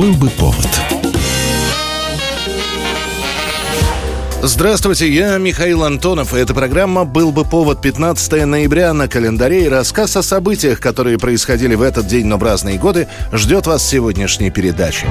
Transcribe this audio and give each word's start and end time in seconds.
Был 0.00 0.14
бы 0.14 0.30
повод. 0.30 0.66
Здравствуйте, 4.42 5.12
я 5.12 5.36
Михаил 5.36 5.84
Антонов, 5.84 6.32
и 6.32 6.38
эта 6.38 6.54
программа 6.54 7.04
«Был 7.04 7.32
бы 7.32 7.44
повод» 7.44 7.82
15 7.82 8.46
ноября 8.46 8.94
на 8.94 9.08
календаре 9.08 9.66
и 9.66 9.68
рассказ 9.68 10.16
о 10.16 10.22
событиях, 10.22 10.80
которые 10.80 11.18
происходили 11.18 11.74
в 11.74 11.82
этот 11.82 12.06
день, 12.06 12.24
но 12.24 12.38
в 12.38 12.42
разные 12.42 12.78
годы, 12.78 13.08
ждет 13.30 13.66
вас 13.66 13.86
сегодняшней 13.86 14.50
передачи. 14.50 15.06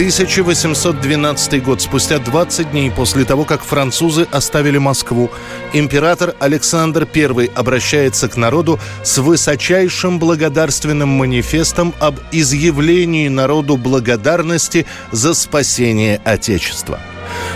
1812 0.00 1.62
год, 1.62 1.82
спустя 1.82 2.18
20 2.18 2.70
дней 2.70 2.90
после 2.90 3.26
того, 3.26 3.44
как 3.44 3.62
французы 3.62 4.26
оставили 4.32 4.78
Москву, 4.78 5.30
император 5.74 6.34
Александр 6.40 7.06
I 7.14 7.50
обращается 7.54 8.26
к 8.30 8.38
народу 8.38 8.80
с 9.04 9.18
высочайшим 9.18 10.18
благодарственным 10.18 11.10
манифестом 11.10 11.92
об 12.00 12.18
изъявлении 12.32 13.28
народу 13.28 13.76
благодарности 13.76 14.86
за 15.12 15.34
спасение 15.34 16.18
Отечества– 16.24 16.98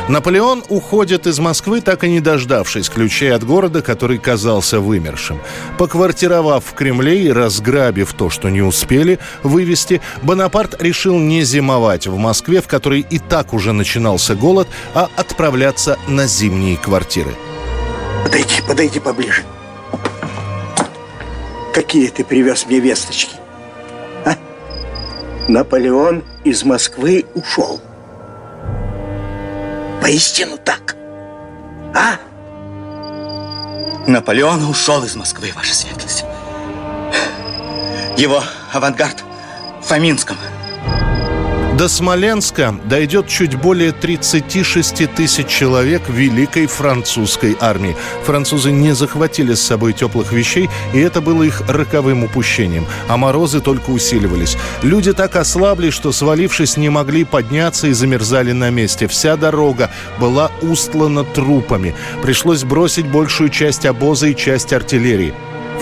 Наполеон 0.09 0.65
уходит 0.69 1.27
из 1.27 1.39
Москвы, 1.39 1.81
так 1.81 2.05
и 2.05 2.11
не 2.11 2.21
дождавшись 2.21 2.89
ключей 2.89 3.35
от 3.35 3.45
города, 3.45 3.83
который 3.83 4.19
казался 4.19 4.81
вымершим. 4.81 5.41
Поквартировав 5.79 6.65
в 6.65 6.75
Кремле 6.75 7.25
и 7.25 7.33
разграбив 7.33 8.13
то, 8.13 8.31
что 8.31 8.49
не 8.51 8.63
успели 8.63 9.19
вывести, 9.43 10.01
Бонапарт 10.23 10.83
решил 10.83 11.19
не 11.19 11.43
зимовать 11.43 12.07
в 12.07 12.17
Москве, 12.17 12.61
в 12.61 12.69
которой 12.69 13.01
и 13.09 13.19
так 13.19 13.55
уже 13.55 13.73
начинался 13.73 14.35
голод, 14.35 14.69
а 14.95 15.09
отправляться 15.17 15.99
на 16.09 16.27
зимние 16.27 16.77
квартиры. 16.77 17.35
Подойди, 18.25 18.55
подойди 18.67 19.01
поближе. 19.01 19.43
Какие 21.75 22.09
ты 22.09 22.25
привез 22.25 22.67
мне 22.67 22.79
весточки? 22.81 23.35
А? 24.25 24.37
Наполеон 25.49 26.23
из 26.45 26.65
Москвы 26.65 27.25
ушел. 27.35 27.81
Поистину 30.05 30.59
так. 30.59 30.97
А? 31.95 32.19
Наполеон 34.07 34.63
ушел 34.69 35.03
из 35.03 35.17
Москвы, 35.17 35.51
ваша 35.55 35.75
светлость. 35.75 36.25
Его 38.19 38.45
авангард 38.75 39.25
в 39.81 39.87
Фоминском– 39.87 40.37
до 41.77 41.89
Смоленска 41.89 42.77
дойдет 42.85 43.27
чуть 43.27 43.57
более 43.57 43.91
36 43.91 45.13
тысяч 45.13 45.49
человек 45.49 46.03
Великой 46.09 46.67
французской 46.67 47.57
армии. 47.61 47.97
Французы 48.25 48.71
не 48.71 48.95
захватили 48.95 49.55
с 49.55 49.63
собой 49.63 49.93
теплых 49.93 50.33
вещей, 50.33 50.69
и 50.93 51.01
это 51.01 51.21
было 51.21 51.43
их 51.43 51.63
роковым 51.69 52.25
упущением. 52.25 52.87
А 53.09 53.17
морозы 53.17 53.61
только 53.61 53.91
усиливались. 53.91 54.57
Люди 54.83 55.13
так 55.13 55.35
ослабли, 55.35 55.91
что, 55.91 56.13
свалившись, 56.13 56.77
не 56.77 56.91
могли 56.91 57.25
подняться 57.25 57.89
и 57.89 57.93
замерзали 57.93 58.53
на 58.53 58.71
месте. 58.71 59.09
Вся 59.09 59.37
дорога 59.37 59.91
была 60.21 60.53
устлана 60.63 61.25
трупами. 61.25 61.95
Пришлось 62.23 62.63
бросить 62.63 63.07
большую 63.07 63.49
часть 63.49 63.85
обоза 63.85 64.29
и 64.29 64.37
часть 64.37 64.73
артиллерии. 64.73 65.35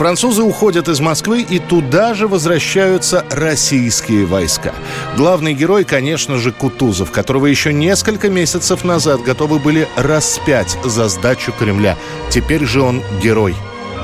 Французы 0.02 0.42
уходят 0.42 0.88
из 0.88 0.98
Москвы, 0.98 1.42
и 1.42 1.60
туда 1.60 2.12
же 2.14 2.26
возвращаются 2.26 3.24
российские 3.30 4.26
войска. 4.26 4.74
Главный 5.16 5.54
герой, 5.54 5.84
конечно 5.84 6.38
же, 6.38 6.50
Кутузов, 6.50 7.12
которого 7.12 7.46
еще 7.46 7.72
несколько 7.72 8.28
месяцев 8.28 8.82
назад 8.82 9.22
готовы 9.22 9.60
были 9.60 9.88
распять 9.94 10.76
за 10.82 11.06
сдачу 11.06 11.52
Кремля. 11.52 11.96
Теперь 12.30 12.64
же 12.64 12.82
он 12.82 13.00
герой. 13.22 13.54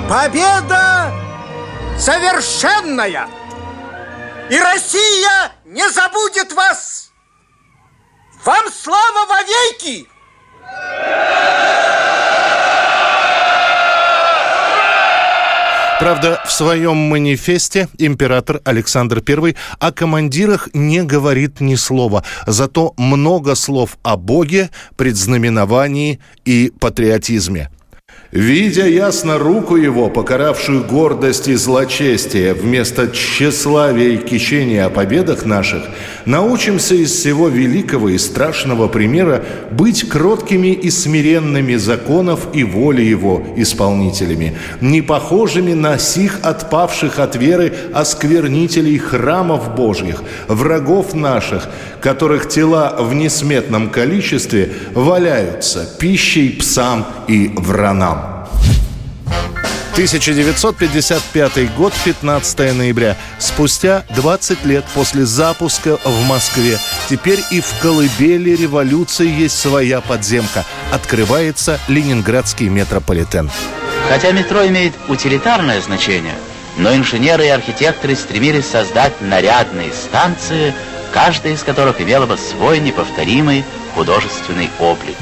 Победа 0.09 1.13
совершенная! 1.99 3.27
И 4.51 4.57
Россия 4.57 5.51
не 5.65 5.91
забудет 5.91 6.53
вас! 6.53 7.11
Вам 8.45 8.67
слава 8.71 9.27
вовеки! 9.27 10.07
Правда, 15.99 16.41
в 16.47 16.53
своем 16.53 16.97
манифесте 16.97 17.89
император 17.99 18.61
Александр 18.65 19.21
I 19.27 19.57
о 19.81 19.91
командирах 19.91 20.69
не 20.73 21.03
говорит 21.03 21.61
ни 21.61 21.75
слова, 21.75 22.23
зато 22.47 22.95
много 22.97 23.57
слов 23.57 23.99
о 24.05 24.17
Боге, 24.17 24.71
предзнаменовании 24.97 26.21
и 26.45 26.73
патриотизме. 26.79 27.71
Видя 28.31 28.87
ясно 28.87 29.39
руку 29.39 29.77
его, 29.77 30.11
покаравшую 30.11 30.85
гордость 30.85 31.49
и 31.49 31.55
злочестие, 31.55 32.53
вместо 32.53 33.09
тщеславия 33.09 34.11
и 34.11 34.17
кичения 34.19 34.85
о 34.85 34.91
победах 34.91 35.47
наших, 35.47 35.85
научимся 36.27 36.95
из 36.95 37.11
всего 37.11 37.49
великого 37.49 38.11
и 38.11 38.19
страшного 38.19 38.87
примера 38.87 39.47
быть 39.71 40.07
кроткими 40.07 40.75
и 40.75 40.91
смиренными 40.91 41.77
законов 41.77 42.49
и 42.53 42.65
воли 42.65 43.01
его 43.01 43.47
исполнителями, 43.57 44.59
не 44.83 45.01
похожими 45.01 45.73
на 45.73 45.97
сих 45.97 46.41
отпавших 46.43 47.21
от 47.21 47.35
веры 47.35 47.73
осквернителей 47.95 48.99
храмов 48.99 49.75
Божьих, 49.75 50.23
врагов 50.49 51.15
наших, 51.15 51.71
которых 52.03 52.47
тела 52.47 52.95
в 52.99 53.15
несметном 53.15 53.89
количестве 53.89 54.71
валяются 54.93 55.89
пищей 55.99 56.51
псам 56.51 57.07
и 57.27 57.53
вранам. 57.57 58.18
1955 59.99 61.75
год, 61.75 61.93
15 62.05 62.73
ноября. 62.73 63.17
Спустя 63.41 64.05
20 64.15 64.65
лет 64.65 64.85
после 64.95 65.27
запуска 65.27 65.99
в 66.05 66.25
Москве, 66.25 66.79
теперь 67.11 67.41
и 67.51 67.61
в 67.61 67.67
колыбели 67.83 68.51
революции 68.51 69.29
есть 69.29 69.59
своя 69.59 70.01
подземка. 70.01 70.65
Открывается 70.93 71.81
Ленинградский 71.89 72.69
метрополитен. 72.69 73.51
Хотя 74.09 74.31
метро 74.31 74.65
имеет 74.69 74.95
утилитарное 75.09 75.81
значение, 75.81 76.37
но 76.77 76.95
инженеры 76.95 77.47
и 77.47 77.49
архитекторы 77.49 78.15
стремились 78.15 78.69
создать 78.69 79.21
нарядные 79.21 79.93
станции, 79.93 80.75
каждая 81.13 81.55
из 81.55 81.65
которых 81.65 82.01
имела 82.01 82.27
бы 82.27 82.39
свой 82.39 82.79
неповторимый 82.79 83.65
художественный 83.97 84.71
облик. 84.79 85.17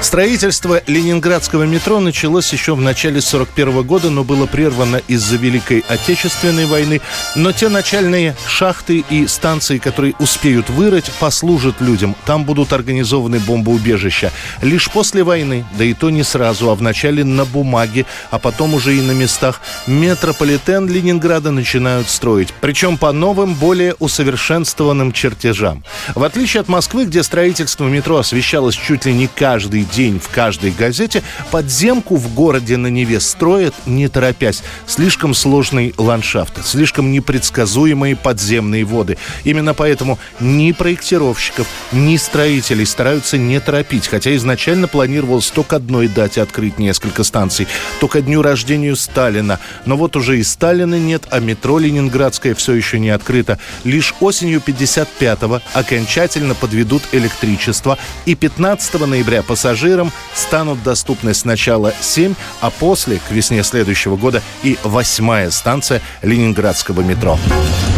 Строительство 0.00 0.80
ленинградского 0.86 1.64
метро 1.64 1.98
началось 1.98 2.52
еще 2.52 2.76
в 2.76 2.80
начале 2.80 3.20
41 3.20 3.82
года, 3.82 4.10
но 4.10 4.22
было 4.22 4.46
прервано 4.46 5.02
из-за 5.08 5.36
Великой 5.36 5.84
Отечественной 5.88 6.66
войны. 6.66 7.00
Но 7.34 7.50
те 7.50 7.68
начальные 7.68 8.36
шахты 8.46 9.04
и 9.10 9.26
станции, 9.26 9.78
которые 9.78 10.14
успеют 10.20 10.70
вырыть, 10.70 11.10
послужат 11.18 11.80
людям. 11.80 12.14
Там 12.26 12.44
будут 12.44 12.72
организованы 12.72 13.40
бомбоубежища. 13.40 14.30
Лишь 14.62 14.88
после 14.88 15.24
войны, 15.24 15.64
да 15.76 15.84
и 15.84 15.94
то 15.94 16.10
не 16.10 16.22
сразу, 16.22 16.70
а 16.70 16.76
вначале 16.76 17.24
на 17.24 17.44
бумаге, 17.44 18.06
а 18.30 18.38
потом 18.38 18.74
уже 18.74 18.96
и 18.96 19.00
на 19.00 19.12
местах, 19.12 19.60
метрополитен 19.88 20.88
Ленинграда 20.88 21.50
начинают 21.50 22.08
строить. 22.08 22.54
Причем 22.60 22.98
по 22.98 23.10
новым, 23.10 23.54
более 23.54 23.94
усовершенствованным 23.94 25.10
чертежам. 25.10 25.82
В 26.14 26.22
отличие 26.22 26.60
от 26.60 26.68
Москвы, 26.68 27.04
где 27.04 27.24
строительство 27.24 27.86
метро 27.88 28.18
освещалось 28.18 28.76
чуть 28.76 29.04
ли 29.04 29.12
не 29.12 29.26
каждый 29.26 29.87
день 29.92 30.20
в 30.20 30.28
каждой 30.28 30.70
газете, 30.70 31.22
подземку 31.50 32.16
в 32.16 32.34
городе 32.34 32.76
на 32.76 32.88
Неве 32.88 33.20
строят, 33.20 33.74
не 33.86 34.08
торопясь. 34.08 34.62
Слишком 34.86 35.34
сложный 35.34 35.94
ландшафт, 35.96 36.64
слишком 36.64 37.10
непредсказуемые 37.10 38.16
подземные 38.16 38.84
воды. 38.84 39.18
Именно 39.44 39.74
поэтому 39.74 40.18
ни 40.40 40.72
проектировщиков, 40.72 41.66
ни 41.92 42.16
строителей 42.16 42.86
стараются 42.86 43.38
не 43.38 43.58
торопить, 43.60 44.06
хотя 44.06 44.34
изначально 44.36 44.88
планировалось 44.88 45.50
только 45.50 45.76
одной 45.76 46.08
дате 46.08 46.42
открыть 46.42 46.78
несколько 46.78 47.24
станций, 47.24 47.66
только 48.00 48.20
дню 48.20 48.42
рождения 48.42 48.94
Сталина. 48.94 49.58
Но 49.86 49.96
вот 49.96 50.16
уже 50.16 50.38
и 50.38 50.42
Сталина 50.42 50.98
нет, 50.98 51.24
а 51.30 51.40
метро 51.40 51.78
Ленинградское 51.78 52.54
все 52.54 52.74
еще 52.74 52.98
не 52.98 53.10
открыто. 53.10 53.58
Лишь 53.84 54.14
осенью 54.20 54.62
55-го 54.64 55.60
окончательно 55.72 56.54
подведут 56.54 57.02
электричество, 57.12 57.98
и 58.26 58.34
15 58.34 59.06
ноября 59.06 59.42
пассажиры 59.42 59.77
пассажирам 59.78 60.10
станут 60.34 60.82
доступны 60.82 61.34
сначала 61.34 61.92
7, 62.00 62.34
а 62.60 62.70
после, 62.70 63.20
к 63.28 63.30
весне 63.30 63.62
следующего 63.62 64.16
года, 64.16 64.42
и 64.64 64.76
восьмая 64.82 65.50
станция 65.52 66.00
Ленинградского 66.22 67.02
метро. 67.02 67.38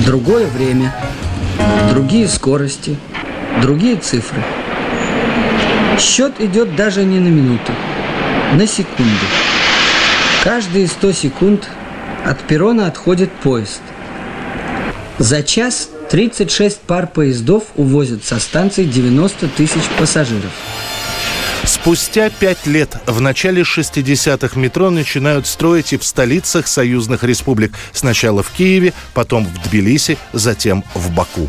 Другое 0.05 0.47
время, 0.47 0.95
другие 1.91 2.29
скорости, 2.29 2.99
другие 3.63 3.97
цифры. 3.97 4.43
Счет 5.99 6.39
идет 6.41 6.77
даже 6.77 7.03
не 7.03 7.19
на 7.19 7.29
минуту, 7.29 7.73
на 8.53 8.67
секунду. 8.67 9.27
Каждые 10.45 10.87
100 10.87 11.13
секунд 11.13 11.69
от 12.27 12.41
перрона 12.41 12.89
отходит 12.89 13.33
поезд. 13.33 13.81
За 15.19 15.43
час 15.43 15.89
36 16.11 16.81
пар 16.81 17.07
поездов 17.07 17.65
увозят 17.77 18.23
со 18.25 18.39
станции 18.39 18.85
90 18.85 19.49
тысяч 19.49 19.83
пассажиров. 19.99 20.53
Спустя 21.83 22.29
пять 22.29 22.67
лет, 22.67 22.99
в 23.07 23.23
начале 23.23 23.63
60-х, 23.63 24.61
метро 24.61 24.91
начинают 24.91 25.47
строить 25.47 25.95
и 25.95 25.97
в 25.97 26.05
столицах 26.05 26.67
союзных 26.67 27.25
республик. 27.25 27.73
Сначала 27.95 28.43
в 28.43 28.51
Киеве, 28.51 28.93
потом 29.15 29.47
в 29.47 29.69
Тбилиси, 29.69 30.19
затем 30.35 30.85
в 30.95 31.11
Баку. 31.15 31.49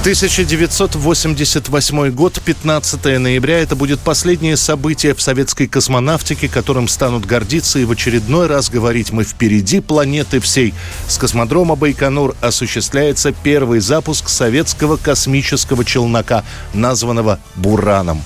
1988 0.00 2.10
год, 2.12 2.40
15 2.42 3.04
ноября. 3.18 3.58
Это 3.58 3.76
будет 3.76 4.00
последнее 4.00 4.56
событие 4.56 5.14
в 5.14 5.20
советской 5.20 5.66
космонавтике, 5.66 6.48
которым 6.48 6.88
станут 6.88 7.26
гордиться 7.26 7.78
и 7.78 7.84
в 7.84 7.90
очередной 7.90 8.46
раз 8.46 8.70
говорить 8.70 9.12
«Мы 9.12 9.24
впереди 9.24 9.82
планеты 9.82 10.40
всей». 10.40 10.72
С 11.06 11.18
космодрома 11.18 11.76
Байконур 11.76 12.34
осуществляется 12.40 13.32
первый 13.32 13.80
запуск 13.80 14.30
советского 14.30 14.96
космического 14.96 15.84
челнока, 15.84 16.44
названного 16.72 17.38
«Бураном». 17.56 18.22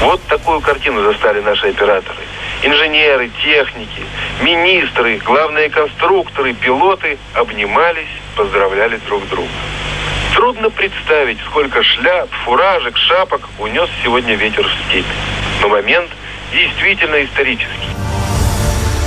Вот 0.00 0.22
такую 0.22 0.62
картину 0.62 1.02
застали 1.02 1.42
наши 1.42 1.66
операторы. 1.66 2.22
Инженеры, 2.62 3.30
техники, 3.42 4.06
министры, 4.42 5.18
главные 5.18 5.68
конструкторы, 5.68 6.54
пилоты 6.54 7.18
обнимались, 7.34 8.08
поздравляли 8.36 8.98
друг 9.06 9.28
друга. 9.28 9.50
Трудно 10.34 10.68
представить, 10.68 11.38
сколько 11.46 11.80
шляп, 11.84 12.28
фуражек, 12.44 12.96
шапок 12.96 13.48
унес 13.60 13.88
сегодня 14.02 14.34
ветер 14.34 14.66
в 14.66 14.88
степь. 14.88 15.06
Но 15.62 15.68
момент 15.68 16.10
действительно 16.52 17.24
исторический. 17.24 17.93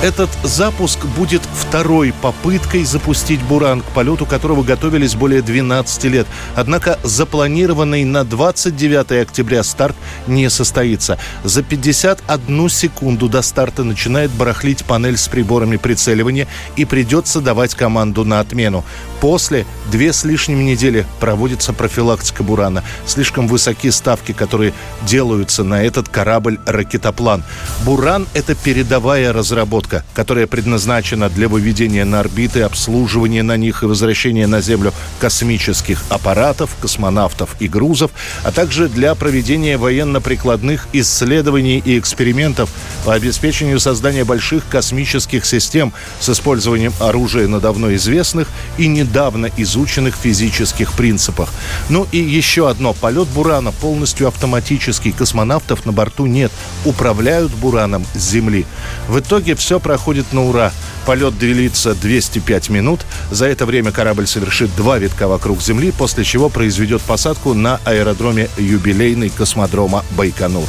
Этот 0.03 0.29
запуск 0.43 1.05
будет 1.05 1.41
второй 1.41 2.13
попыткой 2.21 2.83
запустить 2.83 3.41
«Буран», 3.41 3.81
к 3.81 3.85
полету 3.85 4.27
которого 4.27 4.61
готовились 4.61 5.15
более 5.15 5.41
12 5.41 6.03
лет. 6.03 6.27
Однако 6.55 6.99
запланированный 7.01 8.03
на 8.03 8.23
29 8.23 9.23
октября 9.23 9.63
старт 9.63 9.95
не 10.27 10.51
состоится. 10.51 11.17
За 11.43 11.63
51 11.63 12.69
секунду 12.69 13.27
до 13.27 13.41
старта 13.41 13.83
начинает 13.83 14.29
барахлить 14.29 14.85
панель 14.85 15.17
с 15.17 15.27
приборами 15.27 15.77
прицеливания 15.77 16.47
и 16.75 16.85
придется 16.85 17.41
давать 17.41 17.73
команду 17.73 18.23
на 18.23 18.39
отмену. 18.39 18.85
После 19.19 19.65
две 19.91 20.13
с 20.13 20.23
лишним 20.23 20.63
недели 20.63 21.07
проводится 21.19 21.73
профилактика 21.73 22.43
«Бурана». 22.43 22.83
Слишком 23.07 23.47
высоки 23.47 23.89
ставки, 23.89 24.31
которые 24.31 24.73
делаются 25.07 25.63
на 25.63 25.81
этот 25.81 26.07
корабль-ракетоплан. 26.07 27.43
«Буран»— 27.83 28.27
это 28.35 28.53
передовая 28.53 29.33
разработка 29.33 29.86
разработка, 29.87 30.03
которая 30.13 30.47
предназначена 30.47 31.29
для 31.29 31.47
выведения 31.47 32.05
на 32.05 32.19
орбиты, 32.19 32.61
обслуживания 32.61 33.43
на 33.43 33.57
них 33.57 33.83
и 33.83 33.85
возвращения 33.85 34.47
на 34.47 34.61
Землю 34.61 34.93
космических 35.19 36.03
аппаратов, 36.09 36.71
космонавтов 36.81 37.55
и 37.59 37.67
грузов, 37.67 38.11
а 38.43 38.51
также 38.51 38.89
для 38.89 39.15
проведения 39.15 39.77
военно-прикладных 39.77 40.87
исследований 40.93 41.81
и 41.85 41.97
экспериментов 41.97 42.69
по 43.05 43.13
обеспечению 43.13 43.79
создания 43.79 44.23
больших 44.23 44.63
космических 44.69 45.45
систем 45.45 45.93
с 46.19 46.29
использованием 46.29 46.93
оружия 46.99 47.47
на 47.47 47.59
давно 47.59 47.93
известных 47.95 48.47
и 48.77 48.87
недавно 48.87 49.49
изученных 49.57 50.15
физических 50.15 50.93
принципах. 50.93 51.49
Ну 51.89 52.07
и 52.11 52.17
еще 52.17 52.69
одно. 52.69 52.93
Полет 52.93 53.27
«Бурана» 53.27 53.71
полностью 53.71 54.27
автоматический. 54.27 55.11
Космонавтов 55.11 55.85
на 55.85 55.91
борту 55.91 56.25
нет. 56.25 56.51
Управляют 56.85 57.51
«Бураном» 57.51 58.05
с 58.15 58.31
Земли. 58.31 58.65
В 59.07 59.19
итоге 59.19 59.55
все 59.55 59.76
все 59.77 59.79
проходит 59.79 60.33
на 60.33 60.49
ура. 60.49 60.71
Полет 61.05 61.37
длится 61.37 61.93
205 61.93 62.69
минут. 62.69 63.01
За 63.29 63.45
это 63.45 63.65
время 63.65 63.91
корабль 63.91 64.25
совершит 64.25 64.75
два 64.75 64.97
витка 64.97 65.27
вокруг 65.27 65.61
Земли, 65.61 65.93
после 65.97 66.23
чего 66.23 66.49
произведет 66.49 67.01
посадку 67.01 67.53
на 67.53 67.79
аэродроме 67.85 68.49
юбилейный 68.57 69.29
космодрома 69.29 70.03
Байконур. 70.17 70.63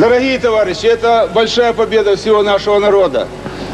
Дорогие 0.00 0.38
товарищи, 0.40 0.86
это 0.86 1.30
большая 1.32 1.72
победа 1.72 2.16
всего 2.16 2.42
нашего 2.42 2.80
народа. 2.80 3.28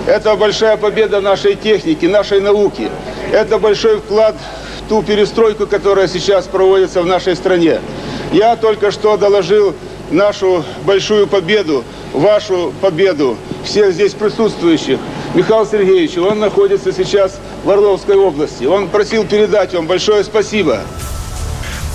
Это 0.07 0.37
большая 0.37 0.77
победа 0.77 1.23
нашей 1.23 1.55
техники, 1.55 2.05
нашей 2.05 2.41
науки. 2.41 2.91
Это 3.33 3.59
большой 3.59 3.99
вклад 3.99 4.37
в 4.79 4.89
ту 4.91 5.03
перестройку, 5.03 5.67
которая 5.67 6.07
сейчас 6.07 6.45
проводится 6.47 7.01
в 7.01 7.07
нашей 7.07 7.35
стране. 7.35 7.81
Я 8.31 8.57
только 8.57 8.91
что 8.91 9.17
доложил 9.17 9.75
нашу 10.11 10.63
большую 10.85 11.27
победу, 11.27 11.83
вашу 12.13 12.75
победу 12.83 13.39
всех 13.65 13.93
здесь 13.93 14.15
присутствующих, 14.15 14.99
Михаил 15.35 15.67
Сергеевич, 15.67 16.17
он 16.19 16.39
находится 16.39 16.93
сейчас 16.93 17.41
в 17.65 17.71
Орловской 17.71 18.17
области. 18.17 18.65
Он 18.65 18.89
просил 18.89 19.25
передать 19.25 19.75
вам 19.75 19.87
большое 19.87 20.23
спасибо. 20.25 20.81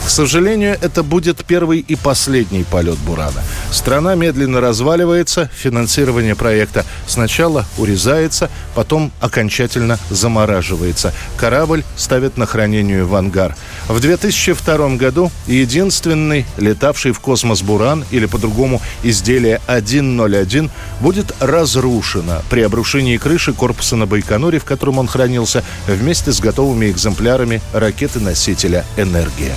К 0.05 0.09
сожалению, 0.11 0.77
это 0.81 1.03
будет 1.03 1.45
первый 1.45 1.79
и 1.79 1.95
последний 1.95 2.63
полет 2.63 2.97
«Бурана». 2.99 3.41
Страна 3.71 4.15
медленно 4.15 4.59
разваливается, 4.59 5.49
финансирование 5.53 6.35
проекта 6.35 6.83
сначала 7.07 7.65
урезается, 7.77 8.49
потом 8.73 9.11
окончательно 9.19 9.99
замораживается. 10.09 11.13
Корабль 11.37 11.83
ставят 11.95 12.37
на 12.37 12.45
хранение 12.45 13.03
в 13.03 13.15
ангар. 13.15 13.55
В 13.87 13.99
2002 13.99 14.95
году 14.95 15.31
единственный 15.45 16.45
летавший 16.57 17.11
в 17.11 17.19
космос 17.19 17.61
«Буран» 17.61 18.03
или 18.11 18.25
по-другому 18.25 18.81
изделие 19.03 19.61
101 19.67 20.71
будет 21.01 21.33
разрушено 21.39 22.41
при 22.49 22.61
обрушении 22.61 23.17
крыши 23.17 23.53
корпуса 23.53 23.95
на 23.95 24.07
Байконуре, 24.07 24.59
в 24.59 24.65
котором 24.65 24.97
он 24.97 25.07
хранился, 25.07 25.63
вместе 25.87 26.31
с 26.31 26.39
готовыми 26.39 26.89
экземплярами 26.89 27.61
ракеты-носителя 27.73 28.85
«Энергия». 28.97 29.55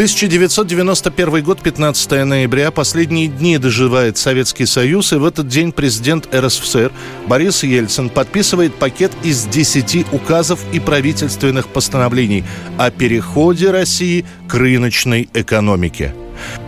1991 0.00 1.44
год, 1.44 1.60
15 1.60 2.24
ноября. 2.24 2.70
Последние 2.70 3.28
дни 3.28 3.58
доживает 3.58 4.16
Советский 4.16 4.64
Союз, 4.64 5.12
и 5.12 5.16
в 5.16 5.26
этот 5.26 5.46
день 5.46 5.72
президент 5.72 6.34
РСФСР 6.34 6.90
Борис 7.26 7.62
Ельцин 7.64 8.08
подписывает 8.08 8.74
пакет 8.74 9.12
из 9.22 9.44
10 9.44 10.10
указов 10.14 10.64
и 10.72 10.80
правительственных 10.80 11.68
постановлений 11.68 12.44
о 12.78 12.90
переходе 12.90 13.70
России 13.70 14.24
к 14.48 14.54
рыночной 14.54 15.28
экономике. 15.34 16.14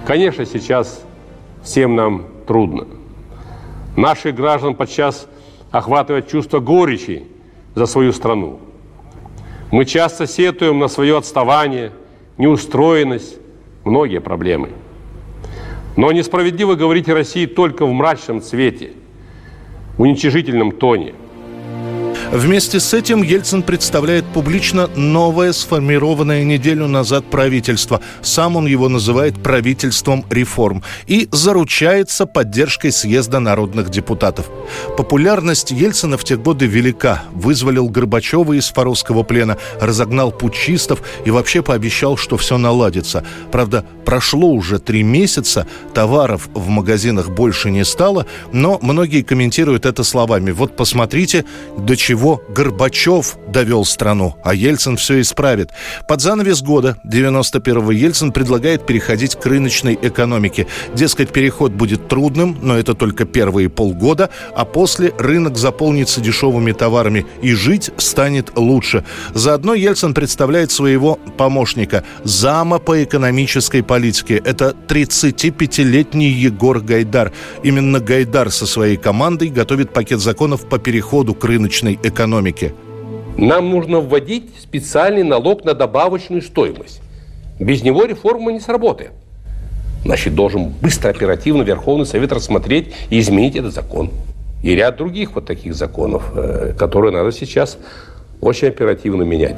Конечно, 0.07 0.45
сейчас 0.45 1.03
всем 1.63 1.97
нам 1.97 2.27
трудно. 2.47 2.87
Наших 3.97 4.35
граждан 4.35 4.75
подчас 4.75 5.27
охватывает 5.71 6.29
чувство 6.29 6.61
горечи 6.61 7.23
за 7.75 7.87
свою 7.87 8.13
страну. 8.13 8.61
Мы 9.73 9.87
часто 9.87 10.27
сетуем 10.27 10.79
на 10.79 10.87
свое 10.87 11.17
отставание– 11.17 11.93
неустроенность, 12.39 13.39
многие 13.85 14.21
проблемы. 14.21 14.69
Но 15.97 16.13
несправедливо 16.13 16.75
говорить 16.75 17.09
о 17.09 17.15
России 17.15 17.47
только 17.47 17.87
в 17.87 17.93
мрачном 17.93 18.43
цвете, 18.43 18.93
уничижительном 19.97 20.73
тоне– 20.73 21.15
Вместе 22.33 22.81
с 22.81 22.95
этим 22.95 23.23
Ельцин 23.23 23.63
представляет 23.63 24.25
публично 24.25 24.87
новое 24.97 25.53
сформированное 25.53 26.45
неделю 26.45 26.89
назад 26.89 27.27
правительство. 27.27 28.01
Сам 28.23 28.57
он 28.57 28.65
его 28.65 28.89
называет 28.89 29.43
правительством 29.43 30.25
реформ 30.31 30.83
и 31.07 31.29
заручается 31.31 32.25
поддержкой 32.25 32.91
съезда 32.91 33.39
народных 33.39 33.91
депутатов. 33.91 34.51
Популярность 34.97 35.73
Ельцина 35.73 36.17
в 36.17 36.25
те 36.25 36.39
годы 36.39 36.65
велика. 36.65 37.23
Вызволил 37.33 37.91
Горбачева 37.91 38.55
из 38.55 38.69
Фаровского 38.71 39.25
плена, 39.25 39.59
разогнал 39.79 40.33
путчистов 40.33 41.03
и 41.27 41.31
вообще 41.31 41.63
пообещал, 41.63 42.17
что 42.17 42.39
все 42.39 42.57
наладится. 42.57 43.27
Правда, 43.51 43.85
прошло 44.07 44.49
уже 44.49 44.79
три 44.79 45.03
месяца, 45.03 45.67
товаров 45.93 46.49
в 46.55 46.69
магазинах 46.69 47.29
больше 47.29 47.71
не 47.71 47.85
стало, 47.85 48.25
но 48.55 48.79
многие 48.81 49.21
комментируют 49.21 49.85
это 49.85 50.03
словами. 50.03 50.51
Вот 50.51 50.77
посмотрите, 50.77 51.45
до 51.77 51.95
чего 51.95 52.22
чего 52.23 52.41
Горбачев 52.49 53.37
довел 53.49 53.85
страну, 53.85 54.37
а 54.45 54.55
Ельцин 54.55 54.97
все 54.97 55.21
исправит. 55.21 55.71
Под 56.07 56.21
занавес 56.21 56.63
года 56.63 56.97
91-го 57.05 57.91
Ельцин 57.91 58.31
предлагает 58.31 58.87
переходить 58.87 59.35
к 59.35 59.45
рыночной 59.45 59.99
экономике. 60.01 60.69
Дескать, 60.95 61.33
переход 61.33 61.73
будет 61.73 62.07
трудным, 62.07 62.57
но 62.63 62.79
это 62.79 62.95
только 62.95 63.25
первые 63.25 63.69
полгода, 63.69 64.31
а 64.55 64.65
после 64.65 65.13
рынок 65.19 65.57
заполнится 65.57 66.21
дешевыми 66.21 66.71
товарами 66.71 67.27
и 67.43 67.55
жить 67.55 67.91
станет 67.97 68.57
лучше. 68.57 69.05
Заодно 69.35 69.75
Ельцин 69.75 70.15
представляет 70.15 70.71
своего 70.71 71.19
помощника, 71.37 72.05
зама 72.23 72.79
по 72.79 73.03
экономической 73.03 73.83
политике. 73.83 74.41
Это 74.45 74.77
35-летний 74.87 76.31
Егор 76.31 76.79
Гайдар. 76.79 77.33
Именно 77.65 77.99
Гайдар 77.99 78.53
со 78.53 78.65
своей 78.67 78.97
командой 78.97 79.49
готовит 79.49 79.93
пакет 79.93 80.21
законов 80.21 80.69
по 80.69 80.79
переходу 80.79 81.35
к 81.35 81.45
рыночной 81.45 81.95
экономике 81.95 82.12
экономики? 82.13 82.73
Нам 83.37 83.71
нужно 83.71 84.01
вводить 84.01 84.51
специальный 84.61 85.23
налог 85.23 85.65
на 85.65 85.75
добавочную 85.75 86.43
стоимость. 86.43 87.01
Без 87.59 87.83
него 87.83 88.05
реформа 88.05 88.53
не 88.53 88.61
сработает. 88.61 89.13
Значит, 90.05 90.35
должен 90.35 90.69
быстро, 90.69 91.11
оперативно 91.11 91.63
Верховный 91.63 92.07
Совет 92.07 92.33
рассмотреть 92.33 92.93
и 93.11 93.21
изменить 93.21 93.57
этот 93.57 93.73
закон. 93.73 94.11
И 94.63 94.75
ряд 94.75 94.97
других 94.97 95.35
вот 95.35 95.47
таких 95.47 95.75
законов, 95.75 96.33
э, 96.35 96.75
которые 96.79 97.13
надо 97.13 97.33
сейчас 97.33 97.79
очень 98.41 98.69
оперативно 98.69 99.23
менять. 99.23 99.57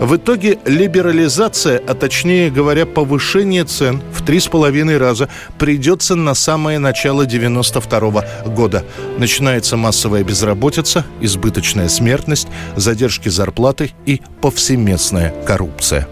В 0.00 0.16
итоге 0.16 0.58
либерализация, 0.64 1.80
а 1.86 1.94
точнее 1.94 2.50
говоря, 2.50 2.86
повышение 2.86 3.64
цен 3.64 4.02
в 4.12 4.24
три 4.24 4.40
с 4.40 4.48
половиной 4.48 4.96
раза 4.96 5.28
придется 5.58 6.14
на 6.14 6.34
самое 6.34 6.78
начало 6.78 7.26
92 7.26 8.24
года. 8.46 8.84
Начинается 9.18 9.76
массовая 9.76 10.24
безработица, 10.24 11.04
избыточная 11.20 11.88
смертность, 11.88 12.48
задержки 12.76 13.28
зарплаты 13.28 13.92
и 14.06 14.22
повсеместная 14.40 15.34
коррупция. 15.46 16.08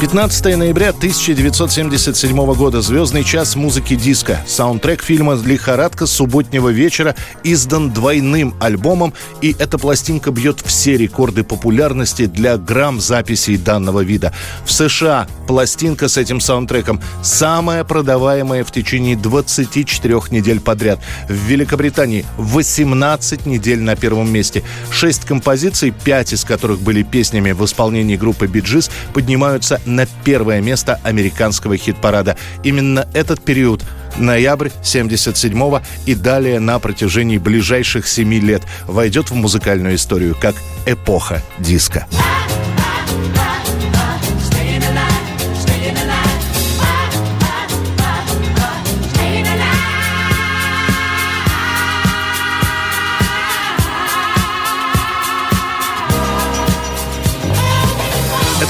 15 0.00 0.56
ноября 0.56 0.88
1977 0.90 2.54
года 2.54 2.80
«Звездный 2.80 3.22
час 3.22 3.54
музыки 3.54 3.96
диска». 3.96 4.42
Саундтрек 4.46 5.02
фильма 5.02 5.34
«Лихорадка 5.34 6.06
субботнего 6.06 6.70
вечера» 6.70 7.14
издан 7.44 7.90
двойным 7.90 8.54
альбомом, 8.60 9.12
и 9.42 9.54
эта 9.58 9.76
пластинка 9.76 10.30
бьет 10.30 10.62
все 10.64 10.96
рекорды 10.96 11.44
популярности 11.44 12.24
для 12.24 12.56
грамм-записей 12.56 13.58
данного 13.58 14.00
вида. 14.00 14.32
В 14.64 14.72
США 14.72 15.28
пластинка 15.46 16.08
с 16.08 16.16
этим 16.16 16.40
саундтреком 16.40 17.02
самая 17.22 17.84
продаваемая 17.84 18.64
в 18.64 18.72
течение 18.72 19.16
24 19.16 20.14
недель 20.30 20.60
подряд. 20.60 20.98
В 21.28 21.34
Великобритании 21.34 22.24
18 22.38 23.44
недель 23.44 23.80
на 23.82 23.96
первом 23.96 24.32
месте. 24.32 24.62
Шесть 24.90 25.26
композиций, 25.26 25.90
пять 25.90 26.32
из 26.32 26.44
которых 26.44 26.80
были 26.80 27.02
песнями 27.02 27.52
в 27.52 27.62
исполнении 27.66 28.16
группы 28.16 28.46
«Биджис», 28.46 28.90
поднимаются 29.12 29.78
на 29.90 30.06
первое 30.24 30.60
место 30.60 31.00
американского 31.02 31.76
хит-парада. 31.76 32.36
Именно 32.62 33.08
этот 33.12 33.42
период 33.42 33.84
ноябрь 34.18 34.70
77-го 34.82 35.82
и 36.06 36.14
далее 36.14 36.60
на 36.60 36.78
протяжении 36.78 37.38
ближайших 37.38 38.08
семи 38.08 38.40
лет 38.40 38.62
войдет 38.86 39.30
в 39.30 39.34
музыкальную 39.34 39.96
историю 39.96 40.36
как 40.40 40.54
эпоха 40.86 41.42
диска. 41.58 42.06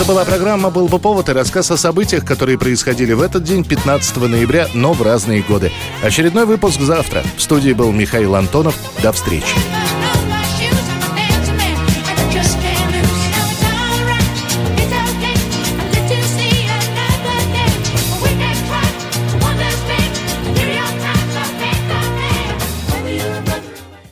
Это 0.00 0.08
была 0.08 0.24
программа 0.24 0.70
«Был 0.70 0.88
бы 0.88 0.98
повод» 0.98 1.28
и 1.28 1.32
рассказ 1.32 1.70
о 1.70 1.76
событиях, 1.76 2.24
которые 2.24 2.56
происходили 2.56 3.12
в 3.12 3.20
этот 3.20 3.44
день, 3.44 3.64
15 3.64 4.16
ноября, 4.16 4.66
но 4.72 4.94
в 4.94 5.02
разные 5.02 5.42
годы. 5.42 5.72
Очередной 6.02 6.46
выпуск 6.46 6.80
завтра. 6.80 7.22
В 7.36 7.42
студии 7.42 7.74
был 7.74 7.92
Михаил 7.92 8.34
Антонов. 8.34 8.74
До 9.02 9.12
встречи. 9.12 9.54